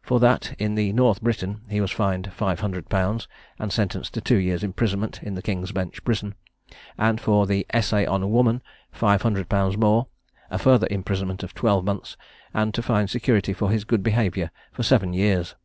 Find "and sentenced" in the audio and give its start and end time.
3.58-4.14